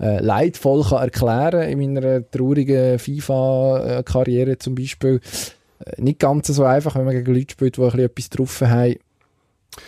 [0.01, 5.21] äh, leidvoll kann erklären in meiner traurigen FIFA-Karriere zum Beispiel.
[5.85, 8.61] Äh, nicht ganz so einfach, wenn man gegen Leute spielt, die ein bisschen etwas drauf
[8.61, 8.97] haben.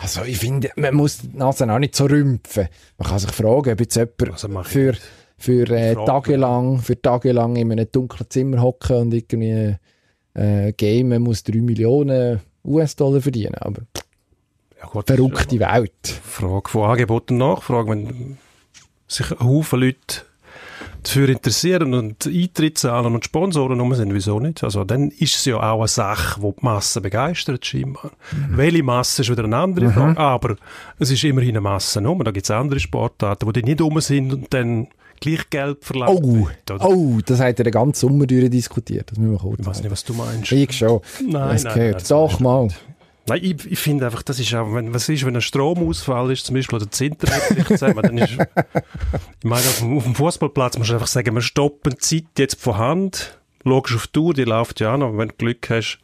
[0.01, 2.69] Also ich finde, man muss die Nase auch nicht so rümpfen.
[2.99, 4.95] Man kann sich fragen, ob jetzt jemand Also für,
[5.37, 9.77] für, äh, tagelang, für tagelang in einem dunklen Zimmer hocken und irgendwie
[10.35, 13.57] äh, gamen muss 3 Millionen US-Dollar verdienen.
[13.57, 13.83] Aber
[14.81, 16.07] Ja, gut, verrückte Welt.
[16.07, 17.91] Frage von Angebot und Nachfrage.
[17.91, 18.39] Wenn
[19.13, 20.23] sich ein Haufen Leute
[21.03, 24.63] dafür interessieren und Eintritt zahlen und Sponsoren rum sind, wieso nicht?
[24.63, 28.11] Also dann ist es ja auch eine Sache, die die Masse begeistert scheinbar.
[28.33, 28.57] Mhm.
[28.57, 30.57] Welche Masse ist wieder eine andere Frage, aber
[30.99, 32.23] es ist immerhin eine Masse rum.
[32.23, 34.89] Da gibt es andere Sportarten, die nicht rum sind und dann
[35.21, 36.87] gleich Geld verlangt Oh, wird, oder?
[36.89, 39.11] oh, das hat er den ganzen Sommer diskutiert.
[39.11, 40.53] Das müssen wir kurz Ich weiß nicht, was du meinst.
[40.53, 41.01] Ich schon.
[41.27, 42.69] Nein, nein, nein, Doch mal.
[43.29, 46.47] Nein, ich, ich finde einfach, das ist auch, wenn, was ist, wenn ein Stromausfall ist,
[46.47, 50.15] zum Beispiel, oder das Internet bricht zusammen, dann ist, ich meine, auf dem, auf dem
[50.15, 54.19] Fußballplatz musst du einfach sagen, wir stoppen die Zeit jetzt von Hand, schaust auf die
[54.19, 55.99] Uhr, die läuft ja auch noch, wenn du Glück hast,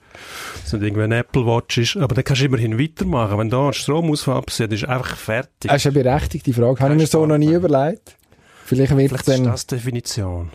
[0.63, 3.39] dass nicht irgendwie ein Apple Watch ist, aber dann kannst du immerhin weitermachen.
[3.39, 5.71] Wenn da ein Stromausfall passiert, ist einfach fertig.
[5.71, 6.81] Das ist eine berechtigte Frage.
[6.81, 8.17] Habe ich mir so noch nie überlegt.
[8.65, 9.45] Vielleicht wird Vielleicht ist dann...
[9.45, 10.51] das die Definition.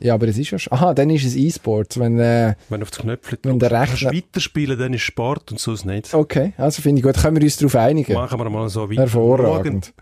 [0.00, 0.72] Ja, aber es ist ja schon...
[0.72, 1.98] Aha, dann ist es E-Sports.
[1.98, 5.84] Wenn, äh, Wenn auf das Knöpfchen Wenn der Rechner- weiterspielen, dann ist Sport und sonst
[5.86, 6.12] nicht.
[6.14, 7.16] okay, also finde ich gut.
[7.22, 8.12] Können wir uns darauf einigen?
[8.14, 9.02] Machen wir mal so weiter.
[9.02, 9.92] Hervorragend.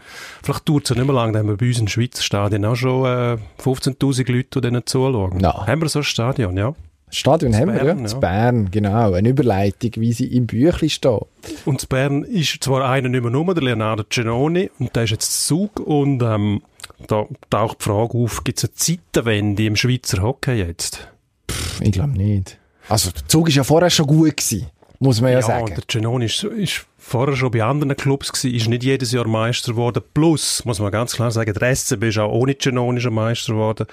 [0.43, 2.65] Vielleicht dauert es ja nicht mehr lange, da haben wir bei uns im Schweizer Stadion
[2.65, 5.41] auch schon äh, 15'000 Leute, die denen zuschauen.
[5.41, 5.67] Ja.
[5.67, 6.75] Haben wir so ein Stadion, ja.
[7.07, 7.85] Das Stadion haben wir, ja.
[7.85, 8.19] Bern, Das ja.
[8.19, 9.13] Bern, genau.
[9.13, 11.21] Eine Überleitung, wie sie im Büchlein steht.
[11.65, 15.11] Und in Bern ist zwar einer nicht mehr nur, der Leonardo Genoni, und der ist
[15.11, 16.63] jetzt zu Zug, und ähm,
[17.07, 21.09] da taucht die Frage auf, gibt es eine Zeitenwende im Schweizer Hockey jetzt?
[21.51, 22.59] Pff, Ich glaube nicht.
[22.89, 24.67] Also, der Zug ist ja vorher schon gut gewesen.
[25.01, 25.75] Muss man ja, und sagen.
[25.75, 29.73] der Genoni ist, ist vorher schon bei anderen Clubs gewesen, ist nicht jedes Jahr Meister
[29.73, 30.03] geworden.
[30.15, 33.87] Plus, muss man ganz klar sagen, der SCB ist auch ohne Genoni schon Meister geworden.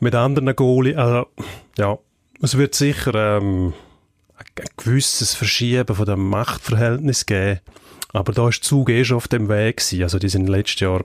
[0.00, 0.96] Mit anderen Goalie.
[0.96, 1.26] Also,
[1.78, 1.98] ja,
[2.42, 3.72] es wird sicher ähm,
[4.36, 7.60] ein gewisses Verschieben von dem Machtverhältnis geben.
[8.12, 10.02] Aber da ist der Zug eh schon auf dem Weg gewesen.
[10.02, 11.04] Also die sind letztes Jahr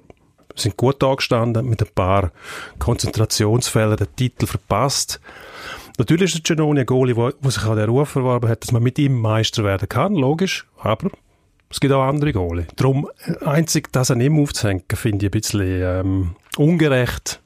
[0.60, 2.32] sind gut angestanden, mit ein paar
[2.80, 5.20] Konzentrationsfällen den Titel verpasst.
[5.98, 8.84] Natürlich ist der Genoni ein Goalie, der sich an den Ruf erworben hat, dass man
[8.84, 11.10] mit ihm Meister werden kann, logisch, aber
[11.70, 12.66] es gibt auch andere Goalie.
[12.76, 13.10] Darum,
[13.46, 17.42] einzig das an ihm aufzuhängen, finde ich ein bisschen ähm, ungerecht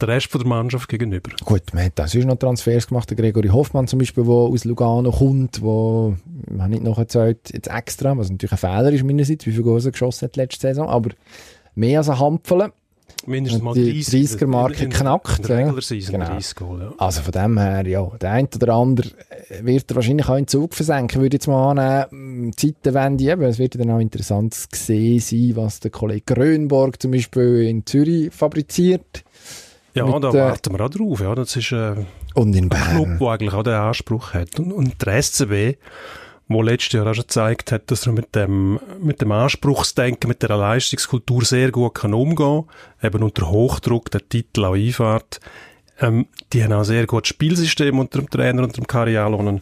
[0.00, 1.30] der Rest von der Mannschaft gegenüber.
[1.44, 3.10] Gut, man hat auch sonst noch Transfers gemacht.
[3.10, 6.16] Der Gregory Hoffmann zum Beispiel, der aus Lugano kommt, wo
[6.50, 9.84] man nicht noch erzählt, jetzt extra, was natürlich ein Fehler ist meinerseits, wie viele Goals
[9.84, 11.10] er geschossen hat letzte Saison, aber
[11.74, 12.72] mehr als ein Hampfel.
[13.26, 14.30] Mindestens mal die 30.
[14.38, 15.72] 30er-Marke in- in- knackt, In der ja.
[15.72, 16.24] Genau.
[16.26, 16.92] 30 Goal, ja.
[16.96, 19.08] Also von dem her, ja, der eine oder andere
[19.50, 22.52] äh, wird er wahrscheinlich auch in Zug versenken, würde ich jetzt mal annehmen.
[22.52, 27.00] Die Zeitenwende eben, es wird dann auch interessant zu sehen sein, was der Kollege Grönborg
[27.02, 29.22] zum Beispiel in Zürich fabriziert
[29.94, 31.20] Ja, Mit, da äh, warten wir auch drauf.
[31.20, 31.96] Ja, das ist äh,
[32.34, 33.18] und in ein Club, Bern.
[33.18, 34.58] der eigentlich auch den Anspruch hat.
[34.60, 35.76] Und, und der SCB,
[36.50, 40.42] wo letztes Jahr auch schon gezeigt hat, dass er mit dem, mit dem Anspruchsdenken, mit
[40.42, 42.64] der Leistungskultur sehr gut kann umgehen
[43.02, 45.40] eben unter Hochdruck der Titel auch einfährt.
[46.00, 49.60] Ähm, die haben auch ein sehr gutes Spielsystem unter dem Trainer, unter dem Karialonen,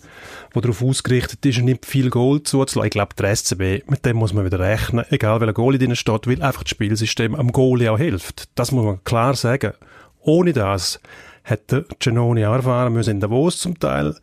[0.55, 2.85] wo darauf ausgerichtet ist, nicht viel Goal zuzulassen.
[2.85, 6.27] Ich glaube, der SCB, mit dem muss man wieder rechnen, egal welcher Goalie drin steht,
[6.27, 8.49] weil einfach das Spielsystem am Goalie auch hilft.
[8.55, 9.73] Das muss man klar sagen.
[10.21, 11.01] Ohne das
[11.49, 14.15] hätte Genoni auch erfahren müssen in Davos zum Teil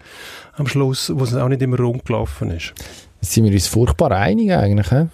[0.53, 2.73] am Schluss, wo es auch nicht immer rund gelaufen ist.
[3.21, 5.07] Sind wir uns furchtbar einig eigentlich, he?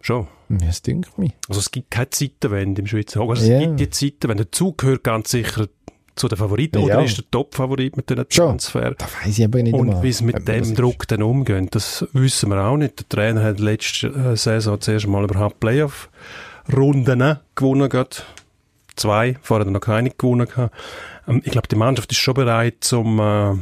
[0.00, 0.28] Schon.
[0.50, 1.32] Ja, das dünkt mich.
[1.48, 3.30] Also es gibt keine Zeitenwende im Schweizer Hockey.
[3.30, 3.58] Also Ja.
[3.58, 4.44] es gibt die Zeitenwende.
[4.44, 5.66] Der Zug gehört ganz sicher
[6.14, 6.84] zu den Favoriten Ja.
[6.96, 8.28] oder ist der Top-Favorit mit diesen.
[8.28, 8.92] Transfer.
[8.92, 10.74] Da weiss ich aber nicht Und wie es mit das dem.
[10.76, 12.98] Druck dann umgehen, das wissen wir auch nicht.
[13.00, 17.88] Der Trainer hat letzte äh, Saison zuerst mal überhaupt Playoff-Runden gewonnen.
[17.88, 18.26] Gehabt.
[18.96, 20.46] Zwei, vorher er noch keine gewonnen.
[20.46, 20.72] Gehabt.
[21.28, 23.54] Ähm, ich glaube, die Mannschaft ist schon bereit, um äh,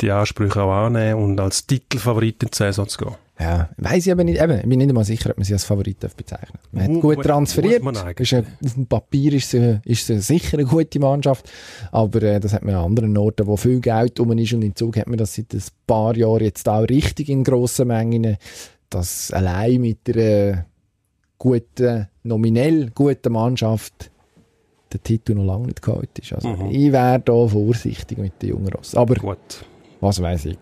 [0.00, 3.14] die Ansprüche auch annehmen und als Titelfavorit in die Saison zu gehen.
[3.42, 4.40] Ja, weiss ich aber nicht.
[4.40, 7.00] Eben, ich bin nicht einmal sicher, ob man sie als Favorit darf bezeichnen Man hat
[7.00, 7.82] gut transferiert.
[8.18, 11.50] Ist eine, auf dem Papier ist sie, ist sie sicher eine gute Mannschaft.
[11.90, 14.52] Aber äh, das hat man an anderen Orten, wo viel Geld rum ist.
[14.52, 17.88] Und in Zug hat man das seit ein paar Jahren jetzt auch richtig in grossen
[17.88, 18.36] Mengen,
[18.90, 20.66] dass allein mit einer
[21.38, 24.11] guten, nominell guten Mannschaft
[24.92, 26.32] der Titel noch lange nicht geholt ist.
[26.32, 26.70] Also Mhm.
[26.70, 28.94] ich wäre da vorsichtig mit den jungen Ross.
[28.94, 29.38] Aber Gut.
[30.00, 30.58] was weiß ich.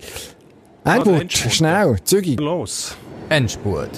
[0.85, 1.53] Also Endspurt.
[1.53, 2.41] schnell, zügig.
[2.41, 2.97] Los.
[3.29, 3.91] Endspurt.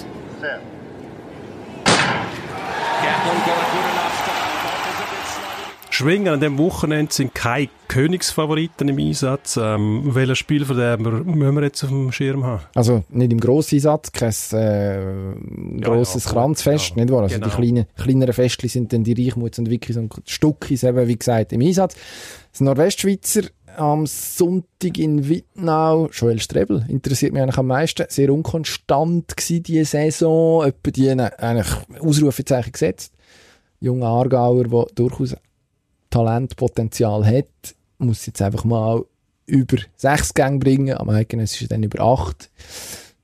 [5.93, 6.33] Schwingen.
[6.33, 9.57] An dem Wochenende sind keine Königsfavoriten im Einsatz.
[9.61, 12.63] Ähm, welcher Spiel von dem müssen wir jetzt auf dem Schirm haben?
[12.75, 17.23] Also nicht im Grosseinsatz, kein äh, grosses ja, Kranzfest, ja, nicht wahr?
[17.23, 17.47] Also genau.
[17.47, 21.53] die kleinen, kleineren Festchen sind dann die Reichmuts und Wikis und Stuckis eben, wie gesagt,
[21.53, 21.95] im Einsatz.
[22.51, 23.43] Das Nordwestschweizer
[23.75, 29.85] am Sonntag in Wittnau, Joel Strebel, interessiert mich eigentlich am meisten, sehr unkonstant gsi diese
[29.85, 31.67] Saison, etwa die eigentlich
[31.99, 33.13] Ausrufezeichen gesetzt.
[33.79, 35.35] Junger Aargauer, der durchaus
[36.13, 39.03] Talentpotenzial hat, muss jetzt einfach mal
[39.47, 42.51] über sechs Gänge bringen, am eigenen ist es dann über acht.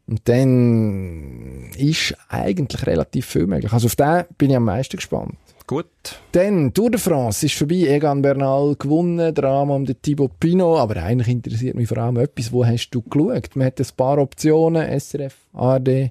[0.08, 3.72] Und dann ist eigentlich relativ viel möglich.
[3.72, 5.36] Also auf den bin ich am meisten gespannt.
[5.68, 5.86] Gut.
[6.32, 7.86] Dann, Tour de France ist vorbei.
[7.88, 10.80] Egan Bernal gewonnen, Drama um den Thibaut Pinot.
[10.80, 13.56] Aber eigentlich interessiert mich vor allem etwas, wo hast du geschaut?
[13.56, 16.10] Man hat ein paar Optionen, SRF, ARD,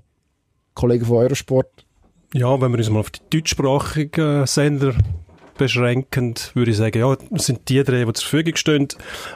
[0.74, 1.84] Kollegen von Eurosport.
[2.34, 4.94] Ja, wenn wir uns mal auf die deutschsprachigen Sender
[5.58, 8.88] beschränken, würde ich sagen, ja, das sind die drei, die zur Verfügung stehen.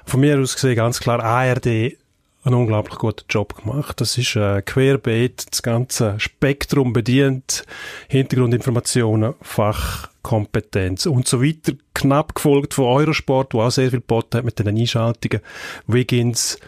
[0.07, 1.97] Von mir aus gesehen ganz klar ARD
[2.45, 4.01] einen unglaublich guten Job gemacht.
[4.01, 7.65] Das ist äh, querbeet, das ganze Spektrum bedient,
[8.09, 11.73] Hintergrundinformationen, Fachkompetenz und so weiter.
[11.95, 15.41] Knapp gefolgt von Eurosport, wo auch sehr viel geboten hat mit den Einschaltungen.
[15.87, 16.59] Wiggins,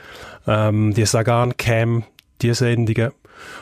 [0.47, 2.05] ähm, die Sagan Cam,
[2.43, 3.13] die Sendungen.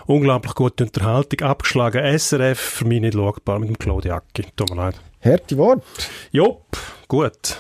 [0.07, 2.19] Unglaublich gute Unterhaltung, abgeschlagen.
[2.19, 4.45] SRF, für mich nicht schaubar mit dem Claudio Acki.
[4.55, 5.12] Tut mir leid.
[5.25, 5.85] Harte Wort.
[6.33, 7.57] Jopp, gut.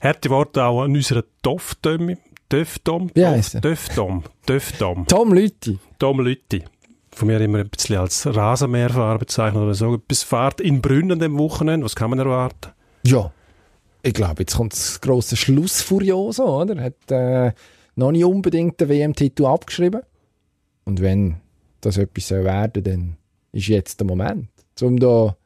[0.00, 2.18] Harte Worte auch an unserer Toff-Dömi.
[2.50, 3.10] Döfdom?
[3.14, 3.62] Wie heisst er?
[3.62, 4.24] Döfdom.
[4.46, 5.06] Döfdom.
[5.06, 5.78] Tom Lüthi.
[5.98, 6.62] Tom Lütti.
[7.10, 9.96] Von mir immer ein bisschen als Rasenmäherfahrer bezeichnet oder so.
[9.96, 11.86] Bis Fahrt in Brünn an dem Wochenende.
[11.86, 12.72] Was kann man erwarten?
[13.06, 13.32] Ja.
[14.02, 16.82] Ich glaube, jetzt kommt das grosse Schlussfurioso, oder?
[16.82, 17.52] Hat äh,
[17.94, 20.02] noch nicht unbedingt den WM-Titel abgeschrieben.
[20.84, 21.36] Und wenn
[21.80, 23.16] das etwas soll werden dann
[23.52, 24.48] ist jetzt der Moment,
[24.82, 25.36] um da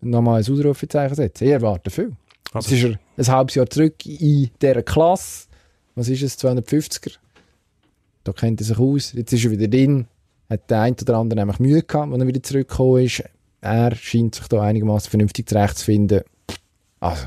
[0.00, 1.44] nochmal ein Ausrufezeichen setzen.
[1.44, 2.12] Ich erwarte viel.
[2.52, 5.46] Also- Jetzt ist er ein halbes Jahr zurück in dieser Klasse.
[5.94, 7.12] Was ist es, 250er?
[8.24, 9.12] Da kennt er sich aus.
[9.12, 10.06] Jetzt ist er wieder drin.
[10.50, 13.22] Hat der ein oder andere nämlich Mühe gehabt, wenn er wieder zurückgekommen ist.
[13.60, 16.20] Er scheint sich da einigermaßen vernünftig zurechtzufinden.
[17.00, 17.26] Also,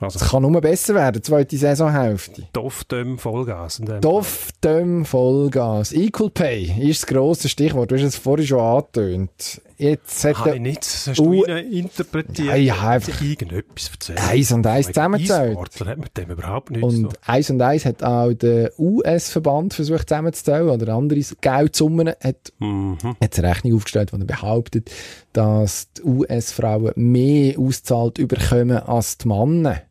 [0.00, 2.42] Also, es kann nur besser werden, zweite Saisonhälfte.
[2.54, 3.78] Döfdom Vollgas.
[3.78, 5.92] in dem Doff, Döm, Vollgas.
[5.92, 7.90] Equal Pay ist das grosse Stichwort.
[7.90, 9.62] Du hast es vorhin schon angetönt.
[9.84, 10.78] Jetzt hat Habe ich der nicht.
[10.82, 12.48] Das hast du rein interpretiert.
[12.48, 14.20] Ja, ich habe einfach- irgendetwas erzählt.
[14.28, 15.50] Eins und eins zusammengezählt.
[15.50, 17.12] E-Sportler hat mit dem überhaupt nichts Und tun.
[17.26, 22.98] eins und eins hat auch der US-Verband versucht zusammenzuzählen oder andere Geldsummen hat Mhm.
[23.20, 24.90] hat eine Rechnung aufgestellt, wo er behauptet,
[25.32, 29.82] dass die US-Frauen mehr auszahlt überkommen als die Männer.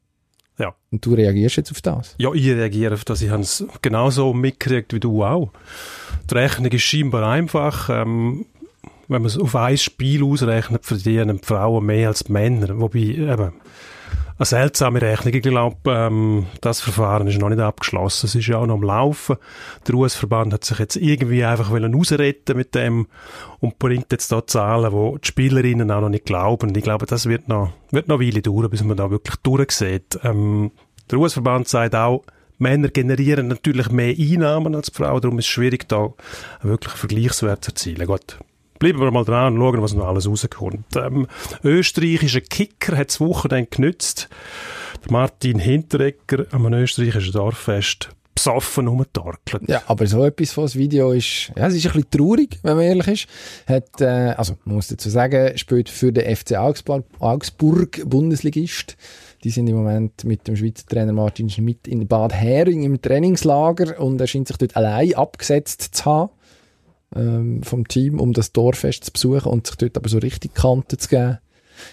[0.59, 0.75] Ja.
[0.91, 2.15] Und du reagierst jetzt auf das?
[2.19, 3.21] Ja, ich reagiere auf das.
[3.21, 5.51] Ich habe es genauso mitgekriegt wie du auch.
[6.29, 7.89] Die Rechnung ist scheinbar einfach.
[7.89, 8.45] Ähm,
[9.07, 12.79] wenn man es auf ein Spiel ausrechnet, verdienen die Frauen mehr als Männer.
[12.79, 13.53] Wobei, eben,
[14.37, 15.33] eine seltsame Rechnung.
[15.33, 18.25] Ich glaube, ähm, das Verfahren ist noch nicht abgeschlossen.
[18.25, 19.37] Es ist ja auch noch am Laufen.
[19.87, 23.07] Der US-Verband hat sich jetzt irgendwie einfach wollen rausretten mit dem
[23.59, 26.75] und bringt jetzt da Zahlen, wo die Spielerinnen auch noch nicht glauben.
[26.75, 30.19] Ich glaube, das wird noch, wird noch eine Weile dauern, bis man da wirklich durchsieht.
[30.23, 30.71] Ähm,
[31.11, 32.23] der US-Verband sagt auch,
[32.57, 36.13] Männer generieren natürlich mehr Einnahmen als Frauen, darum ist es schwierig, da
[36.61, 38.07] einen wirklichen Vergleichswert zu erzielen.
[38.07, 38.37] Gut.
[38.83, 40.97] Bleiben wir mal dran und schauen, was noch alles rauskommt.
[40.97, 41.25] Ähm,
[41.63, 44.27] österreichischer Kicker hat das Wochenende genützt.
[45.05, 49.69] Der Martin Hinteregger am österreichischen Dorffest besoffen rumgetorkelt.
[49.69, 52.75] Ja, aber so etwas von das Video ist, ja, es ist ein bisschen traurig, wenn
[52.75, 53.27] man ehrlich ist.
[53.67, 58.97] Hat, äh, also, man muss dazu sagen, spielt für den FC Augsburg, Augsburg Bundesligist.
[59.45, 63.97] Die sind im Moment mit dem Schweizer Trainer Martin Schmidt in Bad Hering im Trainingslager
[64.01, 66.31] und er scheint sich dort allein abgesetzt zu haben
[67.15, 70.97] ähm, vom Team, um das Dorffest zu besuchen und sich dort aber so richtig Kante
[70.97, 71.37] zu geben.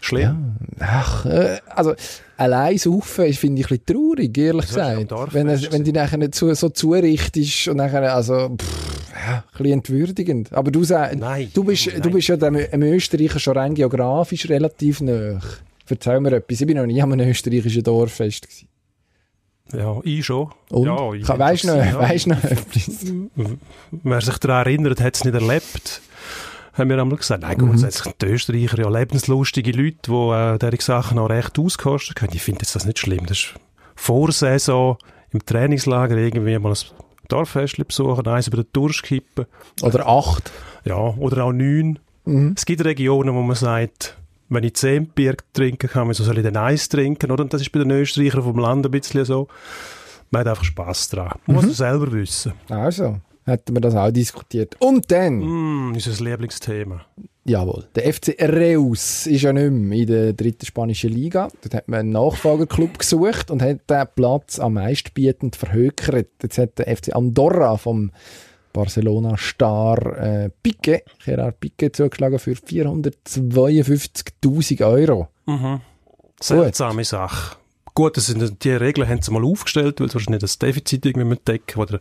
[0.01, 0.57] Schlimm.
[0.79, 1.95] Ach, äh, also
[2.37, 5.33] allein saufen ist, finde ich, ein bisschen traurig, ehrlich gesagt.
[5.33, 9.43] Wenn, er, wenn die nachher nicht so, so zurichtest und nachher, also, pff, ja, ein
[9.53, 10.53] bisschen entwürdigend.
[10.53, 11.51] Aber du sagst, Nein.
[11.53, 12.03] du bist, Nein.
[12.03, 15.41] du bist ja dem, dem Österreicher schon rein geografisch relativ nah.
[15.89, 16.61] Erzähl mir etwas.
[16.61, 18.69] Ich bin noch nie am österreichischen Dorffest gewesen.
[19.73, 20.51] Ja, ich schon.
[20.71, 20.87] Und?
[20.87, 21.99] Ja, ich weisst du noch, ja.
[21.99, 23.51] weisst du noch?
[23.91, 26.03] Wer sich daran erinnert, hat es nicht erlebt.
[26.75, 31.19] Haben wir einmal gesagt, nein, grundsätzlich die Österreicher ja lebenslustige Leute, die äh, diese Sachen
[31.19, 32.33] auch recht auskosten können.
[32.35, 33.27] Ich finde das nicht schlimm.
[33.27, 33.55] Das ist
[33.97, 34.97] Vorsaison
[35.31, 36.79] im Trainingslager irgendwie mal ein
[37.29, 39.47] Dorffestchen besuchen, eins über den Durst kippen.
[39.83, 40.51] Oder acht.
[40.85, 41.99] Ja, oder auch neun.
[42.25, 42.55] Mhm.
[42.57, 44.17] Es gibt Regionen, wo man sagt,
[44.51, 47.31] wenn ich zehn Bier trinken kann, wieso soll ich dann eins trinken?
[47.31, 47.45] Oder?
[47.45, 49.49] Und das ist bei den Österreichern vom Land ein bisschen so.
[50.31, 51.33] Man hat einfach Spass dran.
[51.47, 51.63] Man Mhm.
[51.63, 52.53] muss es selber wissen.
[52.69, 54.77] Also, hätten wir das auch diskutiert.
[54.81, 57.01] Und dann, Mm, unser Lieblingsthema.
[57.45, 57.89] Jawohl.
[57.95, 61.49] Der FC Reus ist ja nicht mehr in der dritten spanischen Liga.
[61.63, 66.29] Dort hat man einen Nachfolgerclub gesucht und hat den Platz am meistbietend verhökert.
[66.43, 68.13] Jetzt hat der FC Andorra vom
[68.73, 75.29] Barcelona-Star äh, Pique, Gerard Pique, zugeschlagen für 452.000 Euro.
[75.47, 75.81] Mhm.
[76.41, 77.57] Seltsame Sache.
[77.95, 81.37] Gut, das sind, die Regeln haben sie mal aufgestellt, weil es wahrscheinlich das Defizit irgendwie
[81.37, 81.99] decken, oder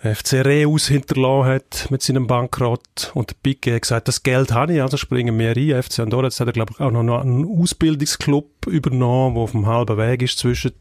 [0.00, 4.74] FC Reus hinterlassen hat mit seinem Bankrott und der Pique hat gesagt, das Geld habe
[4.74, 5.82] ich, also springen wir rein.
[5.82, 9.66] FC Andorra, jetzt hat er glaube ich auch noch einen Ausbildungsclub übernommen, der auf dem
[9.66, 10.72] halben Weg ist zwischen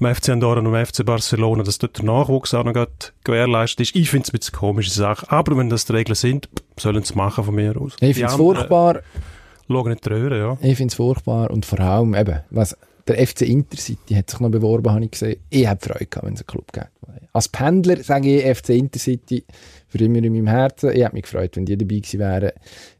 [0.00, 2.86] dem FC Andorra und dem FC Barcelona, dass dort der Nachwuchs auch noch
[3.22, 3.94] gewährleistet ist.
[3.94, 7.14] Ich finde es ein bisschen komische Sache, aber wenn das die Regeln sind, sollen sie
[7.14, 7.94] machen von mir aus.
[8.00, 9.02] Ich finde es furchtbar.
[9.68, 10.58] Schauen nicht Röhre, ja.
[10.60, 12.76] Ich finde es furchtbar und vor allem eben, was
[13.10, 15.40] der FC Intercity hat sich noch beworben, habe ich gesehen.
[15.50, 16.88] Ich habe Freude gehabt, wenn es einen Club gibt.
[17.32, 19.44] Als Pendler sage ich FC Intercity
[19.88, 20.94] für immer in meinem Herzen.
[20.94, 22.52] Ich habe mich gefreut, wenn die dabei gewesen wären.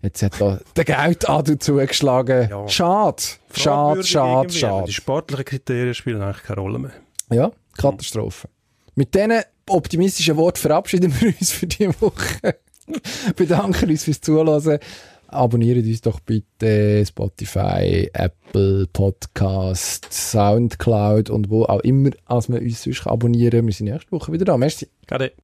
[0.03, 2.49] Jetzt hat da der Geldadel zugeschlagen.
[2.51, 2.69] Ja.
[2.69, 4.87] Schade, schade, schade, schade.
[4.87, 6.93] Die sportlichen Kriterien spielen eigentlich keine Rolle mehr.
[7.31, 8.49] Ja, Katastrophe.
[8.95, 12.57] Mit diesen optimistischen Worten verabschieden wir uns für diese Woche.
[13.37, 14.79] Bedanken uns fürs Zuhören.
[15.33, 22.83] Abonniert uns doch bitte Spotify, Apple Podcast, Soundcloud und wo auch immer, als man uns
[22.83, 23.65] sonst abonnieren.
[23.65, 24.57] Wir sind nächste Woche wieder da.
[24.57, 24.89] Merci.
[25.07, 25.33] Gade.